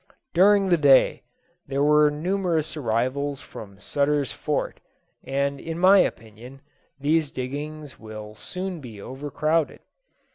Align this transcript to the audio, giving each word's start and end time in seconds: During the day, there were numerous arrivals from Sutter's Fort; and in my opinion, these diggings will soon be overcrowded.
During 0.33 0.69
the 0.69 0.77
day, 0.79 1.21
there 1.67 1.83
were 1.83 2.09
numerous 2.09 2.75
arrivals 2.75 3.39
from 3.39 3.79
Sutter's 3.79 4.31
Fort; 4.31 4.79
and 5.23 5.59
in 5.59 5.77
my 5.77 5.99
opinion, 5.99 6.61
these 6.99 7.29
diggings 7.29 7.99
will 7.99 8.33
soon 8.33 8.79
be 8.81 8.99
overcrowded. 8.99 9.81